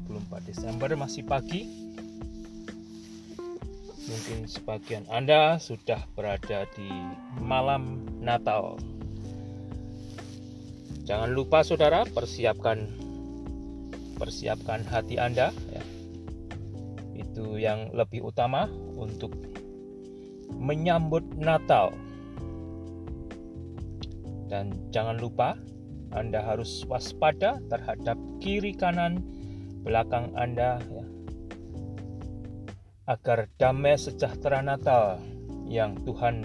24 0.00 0.46
Desember 0.46 0.90
masih 0.94 1.26
pagi. 1.26 1.66
Mungkin 4.08 4.48
sebagian 4.48 5.04
Anda 5.12 5.60
sudah 5.60 6.00
berada 6.16 6.64
di 6.72 6.88
malam 7.42 8.06
Natal. 8.24 8.80
Jangan 11.04 11.30
lupa 11.32 11.60
saudara 11.60 12.08
persiapkan 12.08 12.88
persiapkan 14.16 14.84
hati 14.88 15.20
Anda 15.20 15.52
ya. 15.72 15.82
Itu 17.18 17.60
yang 17.60 17.92
lebih 17.92 18.24
utama 18.24 18.66
untuk 18.96 19.36
menyambut 20.56 21.24
Natal. 21.36 21.92
Dan 24.48 24.72
jangan 24.88 25.20
lupa 25.20 25.60
anda 26.08 26.40
harus 26.40 26.88
waspada 26.88 27.60
terhadap 27.68 28.16
kiri 28.40 28.72
kanan 28.72 29.20
belakang 29.82 30.34
Anda 30.34 30.82
ya. 30.90 31.04
Agar 33.08 33.48
damai 33.56 33.96
sejahtera 33.96 34.60
Natal 34.60 35.16
yang 35.64 35.96
Tuhan 36.04 36.44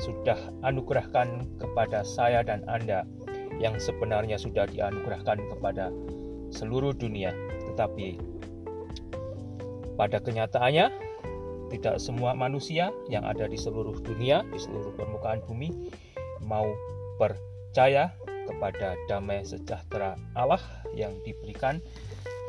sudah 0.00 0.38
anugerahkan 0.66 1.46
kepada 1.60 2.02
saya 2.02 2.42
dan 2.42 2.66
Anda 2.66 3.06
yang 3.60 3.76
sebenarnya 3.76 4.40
sudah 4.40 4.66
dianugerahkan 4.66 5.38
kepada 5.52 5.92
seluruh 6.50 6.96
dunia. 6.96 7.30
Tetapi 7.70 8.18
pada 9.94 10.18
kenyataannya 10.18 10.90
tidak 11.70 12.02
semua 12.02 12.34
manusia 12.34 12.90
yang 13.06 13.22
ada 13.22 13.46
di 13.46 13.54
seluruh 13.54 14.00
dunia, 14.02 14.42
di 14.50 14.58
seluruh 14.58 14.90
permukaan 14.98 15.38
bumi 15.46 15.70
mau 16.48 16.66
percaya 17.20 18.10
kepada 18.50 18.98
damai 19.06 19.46
sejahtera 19.46 20.18
Allah 20.34 20.58
yang 20.96 21.14
diberikan 21.22 21.78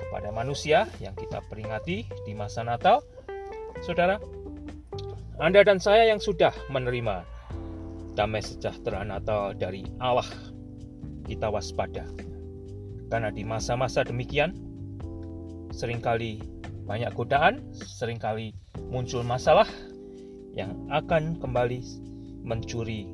kepada 0.02 0.34
manusia 0.34 0.90
yang 0.98 1.14
kita 1.14 1.40
peringati 1.46 2.10
di 2.26 2.34
masa 2.34 2.66
Natal. 2.66 3.06
Saudara, 3.86 4.18
Anda 5.38 5.62
dan 5.62 5.78
saya 5.78 6.10
yang 6.10 6.18
sudah 6.18 6.54
menerima 6.74 7.26
damai 8.18 8.42
sejahtera 8.42 9.06
Natal 9.06 9.54
dari 9.54 9.86
Allah, 10.02 10.28
kita 11.26 11.48
waspada. 11.48 12.06
Karena 13.08 13.30
di 13.30 13.46
masa-masa 13.46 14.02
demikian, 14.02 14.56
sering 15.72 16.04
kali 16.04 16.42
banyak 16.86 17.14
godaan, 17.16 17.62
sering 17.76 18.20
kali 18.20 18.52
muncul 18.92 19.24
masalah 19.24 19.68
yang 20.52 20.76
akan 20.92 21.40
kembali 21.40 21.80
mencuri 22.44 23.08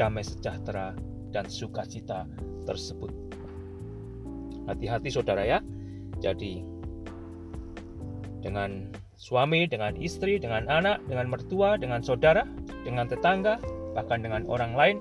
damai 0.00 0.24
sejahtera 0.24 0.96
dan 1.30 1.46
sukacita 1.50 2.24
tersebut. 2.64 3.12
Hati-hati 4.64 5.12
saudara 5.12 5.44
ya. 5.44 5.60
Jadi 6.24 6.64
dengan 8.40 8.88
suami, 9.20 9.68
dengan 9.68 9.92
istri, 10.00 10.40
dengan 10.40 10.64
anak, 10.72 11.04
dengan 11.04 11.28
mertua, 11.28 11.76
dengan 11.76 12.00
saudara, 12.00 12.48
dengan 12.80 13.04
tetangga, 13.04 13.60
bahkan 13.92 14.24
dengan 14.24 14.48
orang 14.48 14.72
lain, 14.72 14.96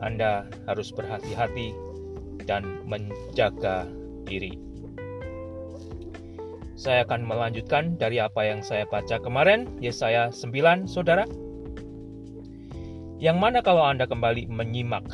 Anda 0.00 0.48
harus 0.64 0.88
berhati-hati 0.96 1.76
dan 2.48 2.64
menjaga 2.88 3.84
diri. 4.24 4.56
Saya 6.80 7.04
akan 7.06 7.28
melanjutkan 7.28 7.94
dari 8.00 8.18
apa 8.18 8.42
yang 8.42 8.64
saya 8.64 8.88
baca 8.88 9.20
kemarin, 9.20 9.68
Yesaya 9.78 10.32
9, 10.34 10.88
Saudara. 10.88 11.28
Yang 13.22 13.38
mana 13.38 13.62
kalau 13.62 13.86
Anda 13.86 14.08
kembali 14.08 14.50
menyimak 14.50 15.06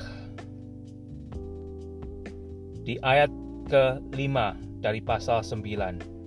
di 2.89 2.97
ayat 3.05 3.29
ke-5 3.69 4.68
dari 4.81 5.03
pasal 5.03 5.43
9. 5.43 6.19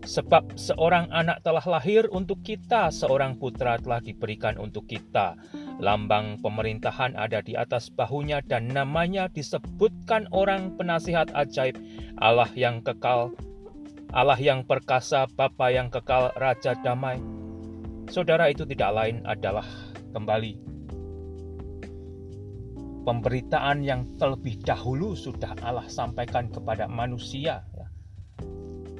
Sebab 0.00 0.56
seorang 0.56 1.12
anak 1.12 1.44
telah 1.44 1.60
lahir 1.68 2.08
untuk 2.08 2.40
kita, 2.40 2.88
seorang 2.88 3.36
putra 3.36 3.76
telah 3.76 4.00
diberikan 4.00 4.56
untuk 4.56 4.88
kita. 4.88 5.36
Lambang 5.76 6.40
pemerintahan 6.40 7.12
ada 7.20 7.44
di 7.44 7.52
atas 7.52 7.92
bahunya 7.92 8.40
dan 8.48 8.72
namanya 8.72 9.28
disebutkan 9.28 10.24
orang 10.32 10.72
penasihat 10.80 11.28
ajaib, 11.36 11.76
Allah 12.16 12.48
yang 12.56 12.80
kekal, 12.80 13.36
Allah 14.16 14.40
yang 14.40 14.64
perkasa, 14.64 15.28
Bapa 15.36 15.68
yang 15.68 15.92
kekal, 15.92 16.32
Raja 16.32 16.72
damai. 16.80 17.20
Saudara 18.08 18.48
itu 18.48 18.64
tidak 18.64 18.96
lain 18.96 19.20
adalah 19.28 19.68
kembali 20.16 20.70
pemberitaan 23.04 23.80
yang 23.80 24.04
terlebih 24.20 24.60
dahulu 24.60 25.16
sudah 25.16 25.56
Allah 25.64 25.88
sampaikan 25.88 26.52
kepada 26.52 26.84
manusia 26.86 27.64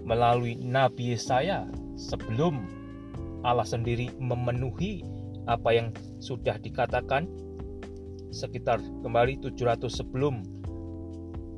melalui 0.05 0.57
Nabi 0.59 1.15
Yesaya 1.15 1.69
sebelum 1.97 2.65
Allah 3.45 3.65
sendiri 3.65 4.13
memenuhi 4.21 5.05
apa 5.49 5.73
yang 5.73 5.89
sudah 6.21 6.61
dikatakan 6.61 7.27
sekitar 8.31 8.79
kembali 9.03 9.41
700 9.43 9.91
sebelum 9.91 10.45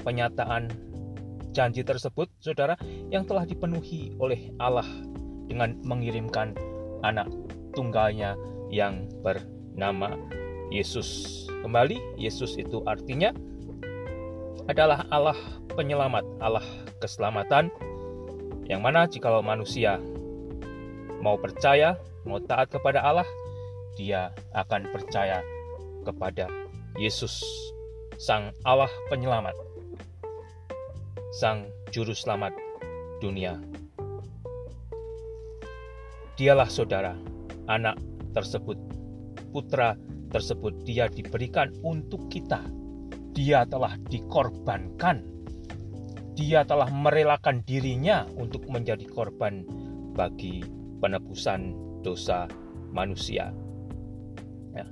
penyataan 0.03 0.73
janji 1.53 1.85
tersebut 1.85 2.33
saudara 2.41 2.79
yang 3.13 3.29
telah 3.29 3.45
dipenuhi 3.45 4.17
oleh 4.17 4.49
Allah 4.57 4.87
dengan 5.47 5.77
mengirimkan 5.85 6.57
anak 7.05 7.29
tunggalnya 7.77 8.39
yang 8.73 9.05
bernama 9.21 10.17
Yesus. 10.73 11.45
Kembali, 11.61 12.01
Yesus 12.17 12.57
itu 12.57 12.81
artinya 12.89 13.37
adalah 14.67 15.05
Allah 15.13 15.37
penyelamat, 15.77 16.25
Allah 16.41 16.65
keselamatan, 17.05 17.69
yang 18.73 18.81
mana 18.81 19.05
jikalau 19.05 19.45
manusia 19.45 20.01
mau 21.21 21.37
percaya, 21.37 22.01
mau 22.25 22.41
taat 22.41 22.73
kepada 22.73 23.05
Allah, 23.05 23.29
dia 24.01 24.33
akan 24.57 24.89
percaya 24.89 25.45
kepada 26.09 26.49
Yesus, 26.97 27.45
Sang 28.17 28.49
Allah 28.65 28.89
penyelamat, 29.13 29.53
Sang 31.37 31.69
Juru 31.93 32.17
Selamat 32.17 32.57
dunia. 33.21 33.61
Dialah 36.41 36.73
saudara, 36.73 37.13
anak 37.69 38.01
tersebut, 38.33 38.81
putra 39.53 40.01
tersebut 40.33 40.81
dia 40.89 41.13
diberikan 41.13 41.69
untuk 41.85 42.25
kita. 42.33 42.65
Dia 43.37 43.69
telah 43.69 44.01
dikorbankan. 44.09 45.32
Dia 46.33 46.65
telah 46.65 46.89
merelakan 46.89 47.61
dirinya 47.69 48.25
untuk 48.41 48.65
menjadi 48.73 49.05
korban 49.05 49.69
bagi 50.17 50.65
penebusan 51.01 51.77
dosa 52.01 52.49
manusia. 52.93 53.53
Ya. 54.73 54.87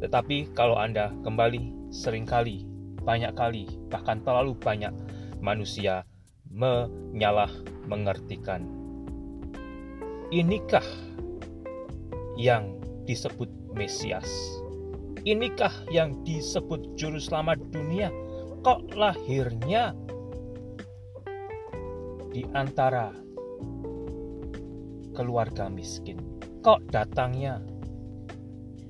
Tetapi 0.00 0.52
kalau 0.56 0.80
Anda 0.80 1.12
kembali 1.24 1.92
sering 1.92 2.24
kali, 2.24 2.64
banyak 3.04 3.36
kali, 3.36 3.68
bahkan 3.92 4.24
terlalu 4.24 4.56
banyak 4.56 4.92
manusia 5.44 6.08
menyalah 6.48 7.52
mengertikan. 7.84 8.64
Inikah 10.32 10.86
yang 12.40 12.80
disebut 13.04 13.46
Mesias. 13.76 14.26
Inikah 15.24 15.72
yang 15.92 16.20
disebut 16.24 16.96
juru 16.96 17.20
selamat 17.20 17.60
dunia? 17.72 18.08
Kok 18.64 18.96
lahirnya 18.96 19.92
di 22.34 22.42
antara 22.50 23.14
keluarga 25.14 25.70
miskin? 25.70 26.18
Kok 26.66 26.90
datangnya 26.90 27.62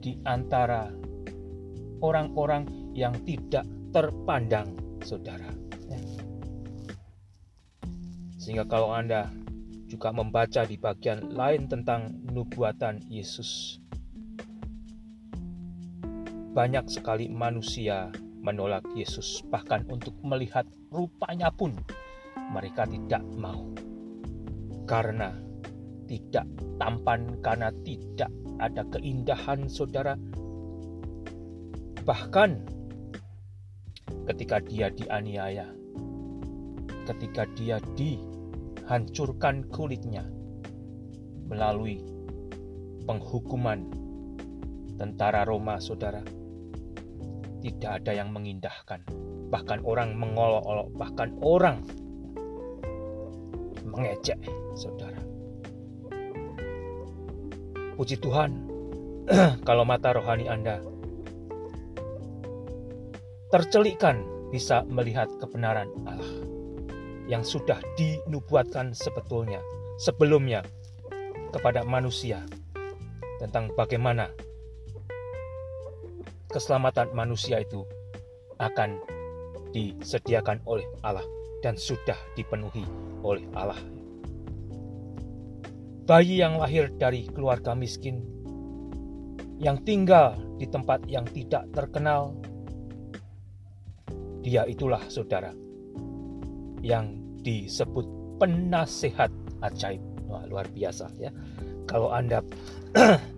di 0.01 0.17
antara 0.25 0.89
orang-orang 2.01 2.65
yang 2.97 3.13
tidak 3.29 3.69
terpandang, 3.93 4.73
saudara? 5.05 5.53
Ya. 5.93 6.01
Sehingga 8.41 8.65
kalau 8.65 8.97
Anda 8.97 9.29
juga 9.93 10.09
membaca 10.17 10.65
di 10.65 10.81
bagian 10.81 11.37
lain 11.37 11.69
tentang 11.69 12.25
nubuatan 12.33 13.05
Yesus, 13.13 13.77
banyak 16.57 16.89
sekali 16.89 17.29
manusia 17.29 18.09
menolak 18.41 18.89
Yesus, 18.97 19.45
bahkan 19.53 19.85
untuk 19.93 20.17
melihat 20.25 20.65
rupanya 20.89 21.53
pun 21.53 21.77
mereka 22.53 22.85
tidak 22.89 23.23
mau, 23.39 23.73
karena 24.85 25.33
tidak 26.05 26.45
tampan, 26.77 27.41
karena 27.41 27.73
tidak 27.87 28.29
ada 28.61 28.85
keindahan, 28.93 29.67
saudara. 29.71 30.19
Bahkan 32.05 32.51
ketika 34.29 34.61
dia 34.61 34.93
dianiaya, 34.93 35.69
ketika 37.09 37.49
dia 37.57 37.81
dihancurkan 37.97 39.65
kulitnya 39.73 40.29
melalui 41.49 42.01
penghukuman 43.09 43.89
tentara 45.01 45.45
Roma, 45.49 45.81
saudara 45.81 46.21
tidak 47.65 48.05
ada 48.05 48.13
yang 48.13 48.29
mengindahkan. 48.33 49.01
Bahkan 49.49 49.81
orang 49.89 50.17
mengolok-olok, 50.21 50.89
bahkan 51.01 51.33
orang 51.41 51.81
mengejek 53.95 54.39
saudara. 54.75 55.23
Puji 57.95 58.19
Tuhan, 58.19 58.51
kalau 59.69 59.87
mata 59.87 60.11
rohani 60.11 60.51
Anda 60.51 60.83
tercelikkan 63.55 64.27
bisa 64.51 64.83
melihat 64.91 65.31
kebenaran 65.39 65.87
Allah 66.11 66.35
yang 67.31 67.47
sudah 67.47 67.79
dinubuatkan 67.95 68.91
sebetulnya 68.93 69.63
sebelumnya 69.97 70.67
kepada 71.55 71.87
manusia 71.87 72.43
tentang 73.39 73.71
bagaimana 73.79 74.35
keselamatan 76.51 77.15
manusia 77.15 77.63
itu 77.63 77.87
akan 78.59 78.99
disediakan 79.71 80.63
oleh 80.67 80.87
Allah 81.03 81.27
dan 81.65 81.81
sudah 81.81 82.21
dipenuhi 82.37 82.85
oleh 83.25 83.49
Allah. 83.57 83.81
Bayi 86.05 86.45
yang 86.45 86.61
lahir 86.61 86.93
dari 87.01 87.25
keluarga 87.33 87.73
miskin, 87.73 88.21
yang 89.57 89.81
tinggal 89.89 90.37
di 90.61 90.69
tempat 90.69 91.01
yang 91.09 91.25
tidak 91.25 91.65
terkenal, 91.73 92.37
dia 94.45 94.69
itulah 94.69 95.01
saudara 95.09 95.57
yang 96.85 97.17
disebut 97.41 98.05
penasehat 98.37 99.33
ajaib. 99.65 100.05
Wah, 100.29 100.45
luar 100.45 100.69
biasa 100.69 101.09
ya. 101.17 101.33
Kalau 101.89 102.13
Anda 102.13 102.45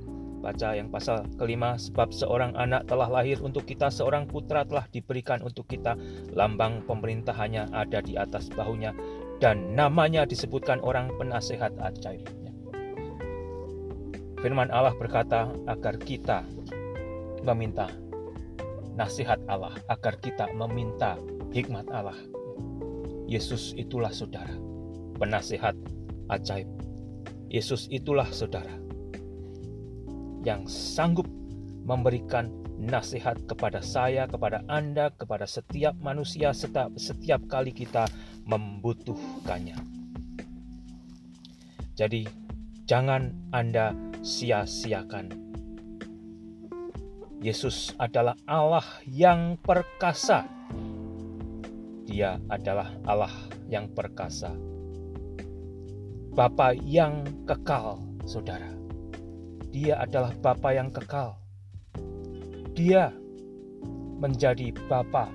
baca 0.46 0.78
yang 0.78 0.86
pasal 0.94 1.26
kelima 1.34 1.74
sebab 1.74 2.14
seorang 2.14 2.54
anak 2.54 2.86
telah 2.86 3.10
lahir 3.10 3.42
untuk 3.42 3.66
kita 3.66 3.90
seorang 3.90 4.30
putra 4.30 4.62
telah 4.62 4.86
diberikan 4.94 5.42
untuk 5.42 5.66
kita 5.66 5.98
lambang 6.38 6.86
pemerintahannya 6.86 7.74
ada 7.74 7.98
di 7.98 8.14
atas 8.14 8.46
bahunya 8.54 8.94
dan 9.42 9.74
namanya 9.74 10.22
disebutkan 10.22 10.78
orang 10.86 11.10
penasehat 11.18 11.74
ajaib 11.82 12.22
Firman 14.38 14.70
Allah 14.70 14.94
berkata 14.94 15.50
agar 15.66 15.98
kita 15.98 16.46
meminta 17.42 17.90
nasihat 18.94 19.42
Allah, 19.50 19.74
agar 19.90 20.22
kita 20.22 20.54
meminta 20.54 21.18
hikmat 21.50 21.88
Allah. 21.90 22.14
Yesus 23.26 23.74
itulah 23.74 24.14
saudara, 24.14 24.54
penasihat 25.18 25.74
ajaib. 26.30 26.68
Yesus 27.50 27.90
itulah 27.90 28.28
saudara 28.30 28.85
yang 30.44 30.68
sanggup 30.68 31.28
memberikan 31.86 32.50
nasihat 32.76 33.40
kepada 33.48 33.80
saya, 33.80 34.28
kepada 34.28 34.60
Anda, 34.68 35.08
kepada 35.14 35.48
setiap 35.48 35.96
manusia 35.96 36.52
setiap, 36.52 36.92
setiap 37.00 37.40
kali 37.48 37.72
kita 37.72 38.04
membutuhkannya. 38.44 39.76
Jadi, 41.96 42.28
jangan 42.84 43.32
Anda 43.50 43.96
sia-siakan. 44.20 45.32
Yesus 47.40 47.96
adalah 47.96 48.36
Allah 48.44 48.84
yang 49.08 49.56
perkasa. 49.60 50.44
Dia 52.04 52.36
adalah 52.52 52.92
Allah 53.08 53.32
yang 53.68 53.88
perkasa. 53.92 54.52
Bapa 56.36 56.76
yang 56.76 57.24
kekal, 57.48 57.96
saudara. 58.28 58.85
Dia 59.76 60.00
adalah 60.00 60.32
Bapa 60.40 60.72
yang 60.72 60.88
kekal. 60.88 61.36
Dia 62.72 63.12
menjadi 64.16 64.72
Bapa 64.88 65.28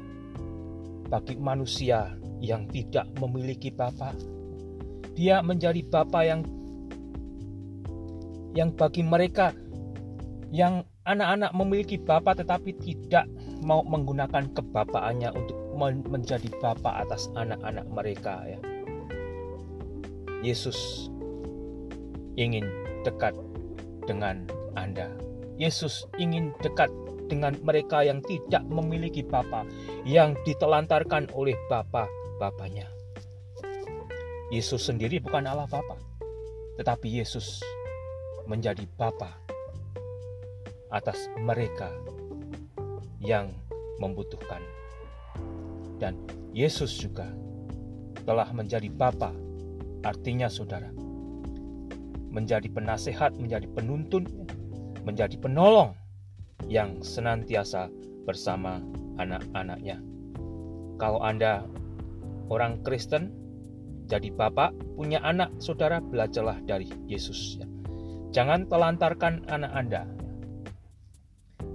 bagi 1.13 1.37
manusia 1.37 2.17
yang 2.41 2.65
tidak 2.73 3.05
memiliki 3.21 3.69
Bapa. 3.69 4.17
Dia 5.13 5.45
menjadi 5.45 5.85
Bapa 5.85 6.25
yang 6.25 6.41
yang 8.57 8.73
bagi 8.73 9.05
mereka 9.05 9.53
yang 10.49 10.89
anak-anak 11.05 11.53
memiliki 11.55 11.95
bapak 12.01 12.41
tetapi 12.41 12.75
tidak 12.81 13.29
mau 13.61 13.79
menggunakan 13.85 14.51
kebapaannya 14.51 15.29
untuk 15.31 15.57
menjadi 16.09 16.49
bapak 16.59 17.07
atas 17.07 17.29
anak-anak 17.37 17.85
mereka 17.93 18.41
ya. 18.43 18.59
Yesus 20.41 21.07
ingin 22.35 22.65
dekat 23.05 23.37
dengan 24.11 24.43
Anda. 24.75 25.07
Yesus 25.55 26.03
ingin 26.19 26.51
dekat 26.59 26.91
dengan 27.31 27.55
mereka 27.63 28.03
yang 28.03 28.19
tidak 28.27 28.67
memiliki 28.67 29.23
bapa, 29.23 29.63
yang 30.03 30.35
ditelantarkan 30.43 31.31
oleh 31.31 31.55
bapa-bapanya. 31.71 32.91
Yesus 34.51 34.83
sendiri 34.83 35.23
bukan 35.23 35.47
Allah 35.47 35.63
Bapa, 35.63 35.95
tetapi 36.75 37.07
Yesus 37.07 37.63
menjadi 38.51 38.83
Bapa 38.99 39.31
atas 40.91 41.31
mereka 41.39 41.87
yang 43.23 43.55
membutuhkan. 44.03 44.59
Dan 46.03 46.19
Yesus 46.51 46.99
juga 46.99 47.31
telah 48.27 48.51
menjadi 48.51 48.91
Bapa, 48.91 49.31
artinya 50.03 50.51
saudara, 50.51 50.91
menjadi 52.31 52.71
penasehat, 52.71 53.35
menjadi 53.35 53.67
penuntun, 53.75 54.25
menjadi 55.03 55.35
penolong 55.35 55.91
yang 56.65 57.03
senantiasa 57.03 57.91
bersama 58.23 58.79
anak-anaknya. 59.19 59.99
Kalau 60.97 61.19
Anda 61.19 61.67
orang 62.47 62.79
Kristen, 62.87 63.35
jadi 64.07 64.31
bapak, 64.31 64.75
punya 64.95 65.19
anak, 65.23 65.51
saudara, 65.59 65.99
belajarlah 65.99 66.59
dari 66.67 66.87
Yesus. 67.07 67.59
Ya. 67.59 67.67
Jangan 68.31 68.67
telantarkan 68.71 69.47
anak 69.51 69.71
Anda. 69.75 70.03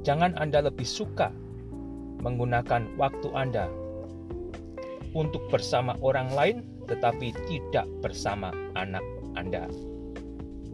Jangan 0.05 0.39
Anda 0.41 0.65
lebih 0.69 0.87
suka 0.87 1.33
menggunakan 2.23 2.97
waktu 2.97 3.29
Anda 3.35 3.67
untuk 5.17 5.49
bersama 5.49 5.97
orang 6.05 6.29
lain, 6.33 6.57
tetapi 6.87 7.33
tidak 7.49 7.89
bersama 8.05 8.53
anak 8.77 9.03
Anda. 9.35 9.67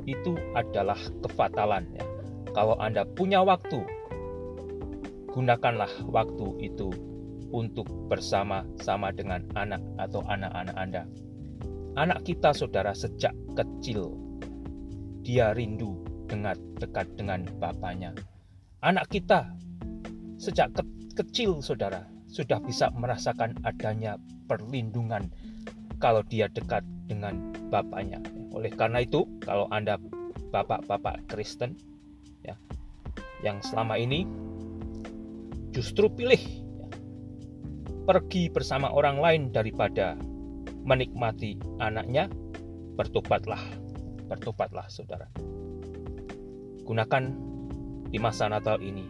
Itu 0.04 0.34
adalah 0.56 0.98
kefatalan. 1.22 1.84
Ya. 1.94 2.04
Kalau 2.52 2.76
Anda 2.76 3.06
punya 3.06 3.40
waktu, 3.40 3.82
gunakanlah 5.32 5.90
waktu 6.10 6.46
itu 6.60 6.92
untuk 7.52 7.88
bersama-sama 8.08 9.12
dengan 9.12 9.44
anak 9.56 9.80
atau 10.00 10.24
anak-anak 10.24 10.76
Anda. 10.76 11.02
Anak 11.96 12.24
kita, 12.24 12.56
saudara, 12.56 12.96
sejak 12.96 13.36
kecil 13.52 14.16
dia 15.22 15.54
rindu 15.54 16.02
dengan 16.26 16.56
dekat 16.80 17.06
dengan 17.14 17.46
bapaknya. 17.60 18.16
Anak 18.82 19.12
kita 19.12 19.54
sejak 20.40 20.74
ke 20.74 20.82
kecil 21.14 21.62
saudara 21.62 22.08
sudah 22.26 22.58
bisa 22.64 22.90
merasakan 22.96 23.54
adanya 23.62 24.16
perlindungan 24.50 25.28
kalau 26.02 26.24
dia 26.26 26.50
dekat 26.50 26.82
dengan 27.06 27.54
bapaknya. 27.70 28.18
Oleh 28.52 28.72
karena 28.72 29.00
itu, 29.00 29.24
kalau 29.40 29.66
Anda 29.72 29.96
bapak-bapak 30.52 31.32
Kristen 31.32 31.76
ya 32.44 32.56
yang 33.40 33.64
selama 33.64 33.96
ini 33.96 34.28
justru 35.72 36.12
pilih 36.12 36.40
ya, 36.76 36.88
pergi 38.04 38.52
bersama 38.52 38.92
orang 38.92 39.16
lain 39.16 39.42
daripada 39.48 40.14
menikmati 40.84 41.56
anaknya, 41.80 42.28
bertobatlah 43.00 43.60
bertobatlah 44.28 44.88
saudara. 44.92 45.28
Gunakan 46.84 47.24
di 48.12 48.18
masa 48.20 48.48
Natal 48.52 48.80
ini 48.84 49.08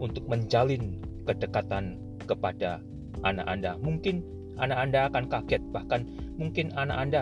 untuk 0.00 0.24
menjalin 0.24 0.96
kedekatan 1.28 2.00
kepada 2.24 2.80
anak 3.24 3.44
Anda. 3.44 3.76
Mungkin 3.76 4.24
anak 4.56 4.78
Anda 4.88 5.00
akan 5.12 5.24
kaget, 5.28 5.62
bahkan 5.72 6.08
mungkin 6.40 6.72
anak 6.76 6.96
Anda 6.96 7.20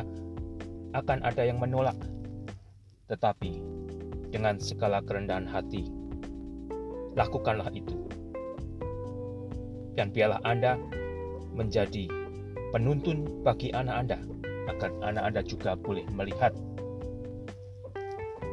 akan 0.93 1.19
ada 1.25 1.43
yang 1.45 1.61
menolak. 1.61 1.97
Tetapi 3.09 3.61
dengan 4.29 4.61
segala 4.61 5.01
kerendahan 5.05 5.49
hati, 5.49 5.89
lakukanlah 7.17 7.73
itu. 7.73 7.97
Dan 9.97 10.15
biarlah 10.15 10.39
Anda 10.47 10.79
menjadi 11.57 12.07
penuntun 12.71 13.43
bagi 13.43 13.73
anak 13.75 14.07
Anda, 14.07 14.19
agar 14.71 14.91
anak 15.03 15.25
Anda 15.33 15.41
juga 15.43 15.75
boleh 15.75 16.05
melihat 16.13 16.53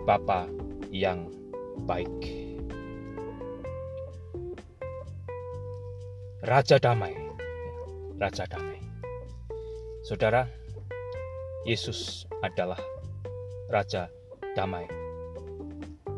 Bapa 0.07 0.49
yang 0.89 1.29
baik. 1.85 2.45
Raja 6.45 6.77
damai. 6.77 7.13
Raja 8.21 8.45
damai. 8.45 8.77
Saudara, 10.05 10.45
Yesus 11.65 12.29
adalah 12.45 12.77
Raja 13.73 14.05
damai. 14.53 14.85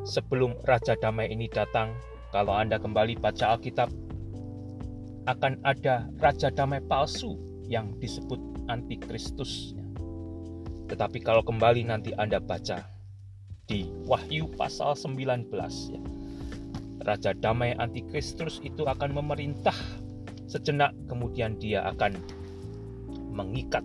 Sebelum 0.03 0.59
Raja 0.67 0.99
damai 0.99 1.31
ini 1.31 1.47
datang, 1.47 1.95
kalau 2.35 2.51
Anda 2.51 2.75
kembali 2.75 3.15
baca 3.15 3.55
Alkitab, 3.55 3.87
akan 5.23 5.63
ada 5.63 6.11
Raja 6.19 6.51
damai 6.51 6.83
palsu 6.83 7.39
yang 7.63 7.95
disebut 7.95 8.39
Antikristus. 8.67 9.71
Tetapi 10.91 11.23
kalau 11.23 11.39
kembali 11.47 11.87
nanti 11.87 12.11
Anda 12.19 12.43
baca 12.43 12.83
di 13.71 13.87
Wahyu 14.03 14.51
pasal 14.51 14.99
19 14.99 15.47
ya. 15.95 16.01
Raja 17.07 17.31
damai 17.31 17.71
antikristus 17.79 18.59
itu 18.67 18.83
akan 18.83 19.15
memerintah 19.15 19.75
sejenak 20.43 20.91
kemudian 21.07 21.55
dia 21.55 21.87
akan 21.87 22.19
mengikat 23.31 23.83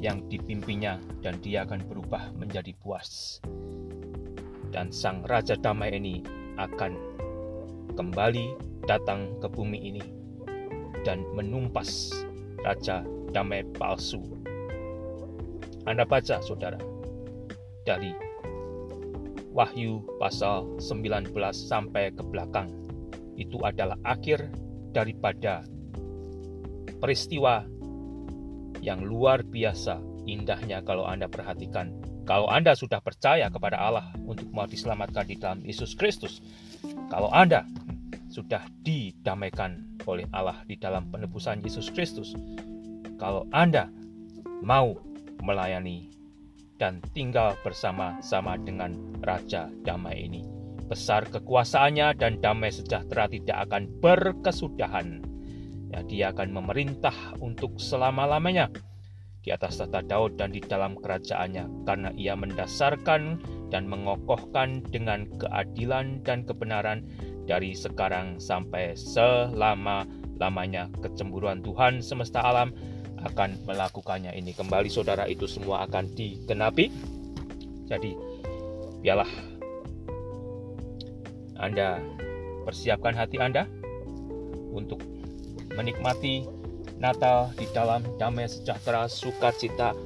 yang 0.00 0.24
dipimpinnya 0.32 0.96
dan 1.20 1.36
dia 1.44 1.68
akan 1.68 1.84
berubah 1.84 2.32
menjadi 2.40 2.72
puas. 2.80 3.38
Dan 4.72 4.88
sang 4.88 5.20
raja 5.28 5.60
damai 5.60 5.92
ini 5.92 6.24
akan 6.56 6.96
kembali 7.94 8.56
datang 8.88 9.36
ke 9.44 9.46
bumi 9.52 9.76
ini 9.76 10.04
dan 11.04 11.20
menumpas 11.36 12.10
raja 12.64 13.04
damai 13.30 13.60
palsu. 13.76 14.24
Anda 15.84 16.08
baca 16.08 16.40
saudara 16.40 16.80
dari 17.84 18.12
Wahyu 19.50 20.06
pasal 20.22 20.78
19 20.78 21.34
sampai 21.50 22.14
ke 22.14 22.22
belakang. 22.22 22.70
Itu 23.34 23.58
adalah 23.66 23.98
akhir 24.06 24.46
daripada 24.94 25.66
peristiwa 27.02 27.66
yang 28.80 29.04
luar 29.04 29.44
biasa 29.44 30.00
indahnya 30.28 30.80
kalau 30.84 31.06
Anda 31.08 31.28
perhatikan. 31.28 31.92
Kalau 32.28 32.46
Anda 32.46 32.76
sudah 32.76 33.00
percaya 33.02 33.50
kepada 33.50 33.80
Allah 33.80 34.12
untuk 34.22 34.46
mau 34.54 34.68
diselamatkan 34.68 35.26
di 35.26 35.36
dalam 35.40 35.60
Yesus 35.64 35.96
Kristus, 35.96 36.38
kalau 37.10 37.32
Anda 37.32 37.66
sudah 38.30 38.62
didamaikan 38.86 39.98
oleh 40.06 40.24
Allah 40.30 40.62
di 40.64 40.78
dalam 40.78 41.10
penebusan 41.10 41.60
Yesus 41.64 41.90
Kristus, 41.90 42.32
kalau 43.18 43.50
Anda 43.50 43.90
mau 44.62 44.94
melayani 45.42 46.12
dan 46.80 47.04
tinggal 47.12 47.58
bersama-sama 47.60 48.56
dengan 48.56 48.96
Raja 49.20 49.68
Damai 49.84 50.24
ini. 50.24 50.42
Besar 50.88 51.22
kekuasaannya 51.28 52.18
dan 52.18 52.42
damai 52.42 52.74
sejahtera 52.74 53.30
tidak 53.30 53.70
akan 53.70 53.86
berkesudahan. 54.02 55.22
Ya, 55.90 56.00
dia 56.06 56.24
akan 56.30 56.54
memerintah 56.54 57.14
untuk 57.42 57.82
selama-lamanya 57.82 58.70
di 59.40 59.50
atas 59.50 59.80
tata 59.80 60.04
Daud 60.04 60.36
dan 60.36 60.52
di 60.52 60.60
dalam 60.60 61.00
kerajaannya 61.00 61.88
karena 61.88 62.12
ia 62.14 62.36
mendasarkan 62.36 63.40
dan 63.72 63.88
mengokohkan 63.88 64.84
dengan 64.92 65.24
keadilan 65.40 66.20
dan 66.22 66.44
kebenaran 66.44 67.08
dari 67.48 67.72
sekarang 67.72 68.36
sampai 68.38 68.92
selama-lamanya. 68.94 70.92
Kecemburuan 71.00 71.64
Tuhan 71.64 72.04
semesta 72.04 72.44
alam 72.44 72.70
akan 73.24 73.56
melakukannya. 73.64 74.30
Ini 74.36 74.52
kembali 74.54 74.88
saudara 74.92 75.24
itu 75.26 75.48
semua 75.48 75.88
akan 75.88 76.06
digenapi. 76.14 76.92
Jadi 77.88 78.14
biarlah 79.00 79.30
Anda 81.58 81.98
persiapkan 82.68 83.16
hati 83.16 83.40
Anda 83.40 83.66
untuk 84.70 85.00
menikmati 85.74 86.46
Natal 87.00 87.54
di 87.56 87.64
dalam 87.72 88.04
damai 88.20 88.44
sejahtera 88.46 89.08
sukacita 89.08 89.96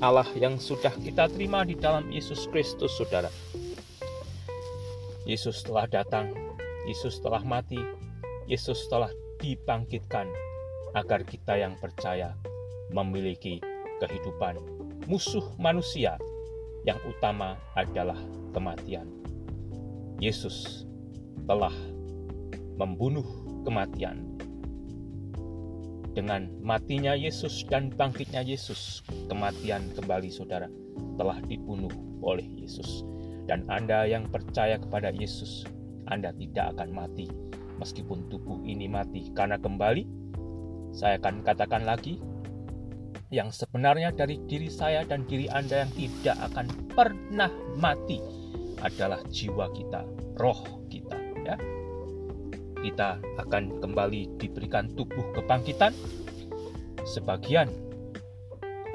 Allah 0.00 0.28
yang 0.32 0.56
sudah 0.56 0.92
kita 1.04 1.28
terima 1.28 1.66
di 1.66 1.76
dalam 1.76 2.08
Yesus 2.08 2.48
Kristus 2.48 2.96
saudara 2.96 3.28
Yesus 5.28 5.62
telah 5.62 5.84
datang 5.84 6.32
Yesus 6.88 7.20
telah 7.20 7.44
mati 7.44 7.80
Yesus 8.50 8.88
telah 8.90 9.12
dibangkitkan 9.40 10.26
agar 10.94 11.22
kita 11.22 11.54
yang 11.54 11.78
percaya 11.78 12.34
memiliki 12.90 13.62
kehidupan. 14.02 14.58
Musuh 15.06 15.44
manusia 15.56 16.18
yang 16.82 16.98
utama 17.06 17.56
adalah 17.78 18.18
kematian. 18.50 19.06
Yesus 20.20 20.84
telah 21.46 21.72
membunuh 22.76 23.24
kematian. 23.64 24.29
Dengan 26.20 26.52
matinya 26.60 27.16
Yesus 27.16 27.64
dan 27.64 27.88
bangkitnya 27.88 28.44
Yesus, 28.44 29.00
kematian 29.32 29.88
kembali 29.96 30.28
saudara 30.28 30.68
telah 31.16 31.40
dibunuh 31.48 31.88
oleh 32.20 32.44
Yesus. 32.60 33.08
Dan 33.48 33.64
Anda 33.72 34.04
yang 34.04 34.28
percaya 34.28 34.76
kepada 34.76 35.16
Yesus, 35.16 35.64
Anda 36.12 36.36
tidak 36.36 36.76
akan 36.76 36.92
mati 36.92 37.24
meskipun 37.80 38.28
tubuh 38.28 38.60
ini 38.68 38.84
mati. 38.84 39.32
Karena 39.32 39.56
kembali, 39.56 40.04
saya 40.92 41.16
akan 41.16 41.40
katakan 41.40 41.88
lagi, 41.88 42.20
yang 43.32 43.48
sebenarnya 43.48 44.12
dari 44.12 44.36
diri 44.44 44.68
saya 44.68 45.08
dan 45.08 45.24
diri 45.24 45.48
Anda 45.48 45.88
yang 45.88 45.92
tidak 45.96 46.36
akan 46.52 46.66
pernah 46.92 47.48
mati 47.80 48.20
adalah 48.84 49.24
jiwa 49.32 49.72
kita, 49.72 50.04
roh 50.36 50.84
kita 50.92 51.16
ya. 51.48 51.56
Kita 52.80 53.20
akan 53.36 53.84
kembali 53.84 54.40
diberikan 54.40 54.88
tubuh 54.96 55.36
kebangkitan. 55.36 55.92
Sebagian 57.04 57.68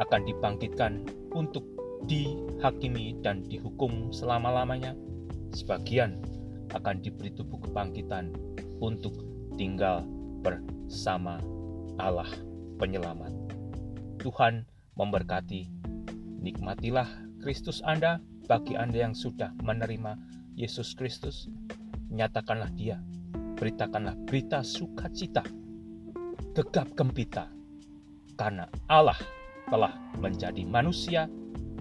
akan 0.01 0.21
dibangkitkan 0.25 1.05
untuk 1.37 1.63
dihakimi 2.09 3.17
dan 3.21 3.45
dihukum 3.45 4.09
selama-lamanya. 4.09 4.97
Sebagian 5.53 6.19
akan 6.73 6.99
diberi 6.99 7.31
tubuh 7.31 7.61
kebangkitan 7.61 8.33
untuk 8.81 9.15
tinggal 9.55 10.03
bersama 10.41 11.39
Allah 12.01 12.29
penyelamat. 12.81 13.31
Tuhan 14.19 14.65
memberkati. 14.97 15.69
Nikmatilah 16.41 17.09
Kristus 17.41 17.81
Anda 17.81 18.21
bagi 18.45 18.77
Anda 18.77 19.09
yang 19.09 19.15
sudah 19.17 19.53
menerima 19.61 20.17
Yesus 20.53 20.93
Kristus. 20.93 21.49
Nyatakanlah 22.13 22.69
dia. 22.77 23.01
Beritakanlah 23.55 24.19
berita 24.27 24.61
sukacita. 24.61 25.41
Gegap 26.55 26.91
gempita. 26.95 27.51
Karena 28.35 28.67
Allah 28.91 29.17
telah 29.71 29.95
menjadi 30.19 30.61
manusia, 30.67 31.31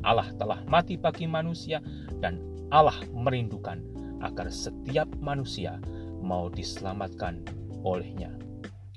Allah 0.06 0.30
telah 0.38 0.62
mati 0.70 0.94
bagi 0.94 1.26
manusia, 1.26 1.82
dan 2.22 2.38
Allah 2.70 2.96
merindukan 3.10 3.82
agar 4.22 4.48
setiap 4.48 5.10
manusia 5.18 5.76
mau 6.22 6.48
diselamatkan 6.48 7.44
olehnya. 7.84 8.32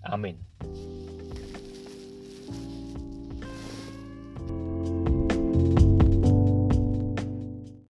Amin. 0.08 0.40